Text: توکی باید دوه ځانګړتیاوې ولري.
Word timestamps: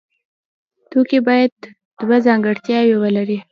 توکی 0.89 1.19
باید 1.27 1.53
دوه 1.99 2.17
ځانګړتیاوې 2.25 2.95
ولري. 2.99 3.39